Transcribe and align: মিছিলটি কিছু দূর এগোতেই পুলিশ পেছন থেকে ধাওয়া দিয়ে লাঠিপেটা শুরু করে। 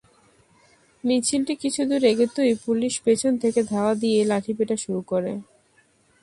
মিছিলটি 1.03 1.53
কিছু 1.63 1.81
দূর 1.89 2.01
এগোতেই 2.03 2.53
পুলিশ 2.65 2.93
পেছন 3.05 3.33
থেকে 3.37 3.59
ধাওয়া 3.63 3.93
দিয়ে 3.95 4.19
লাঠিপেটা 4.25 4.75
শুরু 4.83 5.01
করে। 5.11 5.33